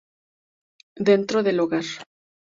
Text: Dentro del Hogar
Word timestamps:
Dentro 1.07 1.43
del 1.43 1.59
Hogar 1.59 1.85